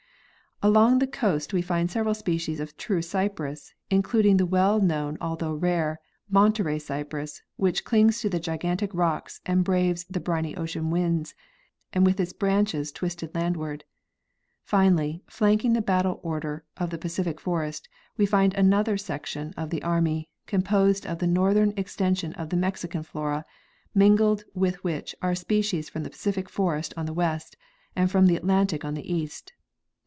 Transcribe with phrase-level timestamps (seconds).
[0.63, 5.17] Along the coast we find several species of true cypress, in cluding the well known
[5.19, 10.91] although rare Monterey cypress which clings to the gigantic rocks and braves the briny ocean
[10.91, 11.33] winds,
[11.93, 13.85] and with its branches twisted landward.
[14.63, 19.81] Finally, flanking the battle order of the Pacific forest, we find another section of the
[19.81, 23.45] army, composed of the northern extension of the Mexican flora
[23.95, 27.57] mingled with which are species from the Pacific forest on the west
[27.95, 29.53] and from the Atlantic on the east.